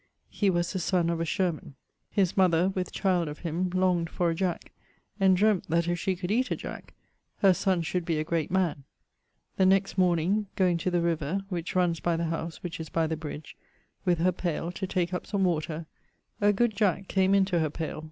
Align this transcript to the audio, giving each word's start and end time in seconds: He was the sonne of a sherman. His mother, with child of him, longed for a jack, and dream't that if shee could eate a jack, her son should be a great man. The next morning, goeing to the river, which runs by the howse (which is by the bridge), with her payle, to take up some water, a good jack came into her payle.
He 0.31 0.49
was 0.49 0.73
the 0.73 0.79
sonne 0.79 1.11
of 1.11 1.19
a 1.21 1.25
sherman. 1.25 1.75
His 2.09 2.35
mother, 2.35 2.69
with 2.69 2.91
child 2.91 3.27
of 3.27 3.37
him, 3.41 3.69
longed 3.69 4.09
for 4.09 4.31
a 4.31 4.33
jack, 4.33 4.71
and 5.19 5.37
dream't 5.37 5.67
that 5.69 5.87
if 5.87 5.99
shee 5.99 6.15
could 6.15 6.31
eate 6.31 6.49
a 6.49 6.55
jack, 6.55 6.95
her 7.41 7.53
son 7.53 7.83
should 7.83 8.03
be 8.03 8.17
a 8.17 8.23
great 8.23 8.49
man. 8.49 8.83
The 9.57 9.65
next 9.67 9.99
morning, 9.99 10.47
goeing 10.55 10.79
to 10.79 10.89
the 10.89 11.01
river, 11.01 11.41
which 11.49 11.75
runs 11.75 11.99
by 11.99 12.17
the 12.17 12.25
howse 12.31 12.63
(which 12.63 12.79
is 12.79 12.89
by 12.89 13.05
the 13.05 13.15
bridge), 13.15 13.55
with 14.03 14.17
her 14.17 14.31
payle, 14.31 14.71
to 14.73 14.87
take 14.87 15.13
up 15.13 15.27
some 15.27 15.43
water, 15.43 15.85
a 16.41 16.51
good 16.51 16.75
jack 16.75 17.07
came 17.07 17.35
into 17.35 17.59
her 17.59 17.69
payle. 17.69 17.99